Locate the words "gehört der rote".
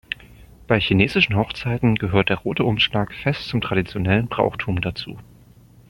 1.93-2.63